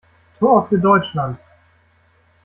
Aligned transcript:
Tor 0.39 0.67
für 0.67 0.79
Deutschland! 0.79 1.37